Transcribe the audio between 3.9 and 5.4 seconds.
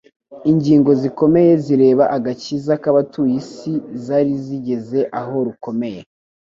zari zigeze aho